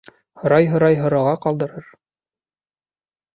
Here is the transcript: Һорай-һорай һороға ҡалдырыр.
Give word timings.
Һорай-һорай 0.43 0.97
һороға 1.01 1.33
ҡалдырыр. 1.43 1.93